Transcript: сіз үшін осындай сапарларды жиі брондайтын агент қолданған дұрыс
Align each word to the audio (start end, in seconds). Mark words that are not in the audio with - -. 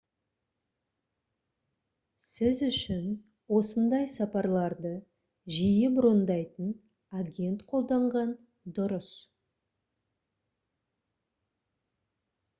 сіз 2.29 2.61
үшін 2.67 3.03
осындай 3.57 4.07
сапарларды 4.13 4.93
жиі 5.57 5.91
брондайтын 5.97 6.71
агент 7.19 7.61
қолданған 7.73 8.31
дұрыс 8.79 9.11